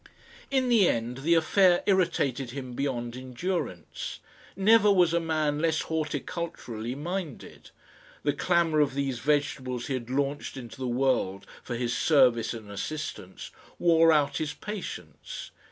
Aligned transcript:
In 0.49 0.67
the 0.69 0.89
end 0.89 1.17
the 1.19 1.35
affair 1.35 1.83
irritated 1.85 2.49
him 2.49 2.73
beyond 2.73 3.15
endurance. 3.15 4.19
Never 4.55 4.91
was 4.91 5.13
a 5.13 5.19
man 5.19 5.59
less 5.59 5.81
horticulturally 5.81 6.95
minded. 6.95 7.69
The 8.23 8.33
clamour 8.33 8.79
of 8.79 8.95
these 8.95 9.19
vegetables 9.19 9.85
he 9.85 9.93
had 9.93 10.09
launched 10.09 10.57
into 10.57 10.77
the 10.77 10.87
world 10.87 11.45
for 11.61 11.75
his 11.75 11.95
service 11.95 12.51
and 12.51 12.71
assistance, 12.71 13.51
wore 13.77 14.11
out 14.11 14.37
his 14.37 14.55
patience. 14.55 15.51